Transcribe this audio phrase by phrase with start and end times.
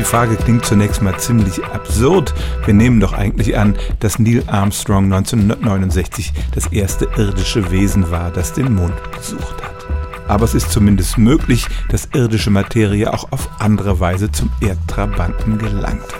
[0.00, 2.32] Die Frage klingt zunächst mal ziemlich absurd.
[2.64, 8.54] Wir nehmen doch eigentlich an, dass Neil Armstrong 1969 das erste irdische Wesen war, das
[8.54, 9.86] den Mond besucht hat.
[10.26, 16.14] Aber es ist zumindest möglich, dass irdische Materie auch auf andere Weise zum Erdtrabanten gelangte.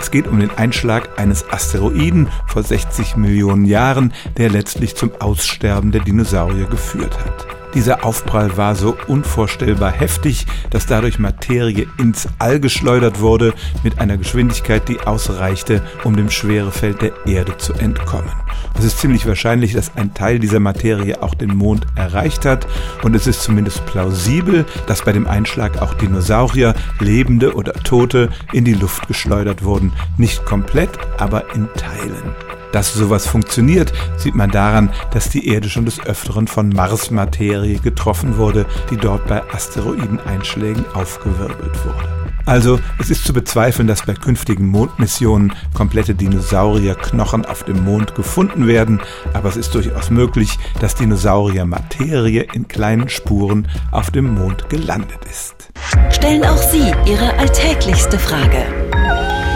[0.00, 5.92] Es geht um den Einschlag eines Asteroiden vor 60 Millionen Jahren, der letztlich zum Aussterben
[5.92, 7.55] der Dinosaurier geführt hat.
[7.76, 13.52] Dieser Aufprall war so unvorstellbar heftig, dass dadurch Materie ins All geschleudert wurde
[13.84, 18.32] mit einer Geschwindigkeit, die ausreichte, um dem Schwerefeld der Erde zu entkommen.
[18.78, 22.66] Es ist ziemlich wahrscheinlich, dass ein Teil dieser Materie auch den Mond erreicht hat
[23.02, 28.64] und es ist zumindest plausibel, dass bei dem Einschlag auch Dinosaurier, Lebende oder Tote, in
[28.64, 29.92] die Luft geschleudert wurden.
[30.16, 32.45] Nicht komplett, aber in Teilen.
[32.72, 38.36] Dass sowas funktioniert, sieht man daran, dass die Erde schon des Öfteren von Marsmaterie getroffen
[38.36, 42.26] wurde, die dort bei Asteroideneinschlägen aufgewirbelt wurde.
[42.46, 48.68] Also es ist zu bezweifeln, dass bei künftigen Mondmissionen komplette Dinosaurierknochen auf dem Mond gefunden
[48.68, 49.00] werden,
[49.32, 55.70] aber es ist durchaus möglich, dass Dinosauriermaterie in kleinen Spuren auf dem Mond gelandet ist.
[56.10, 58.64] Stellen auch Sie Ihre alltäglichste Frage